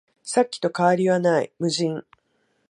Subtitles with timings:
[0.23, 2.03] さっきと変わりはない、無人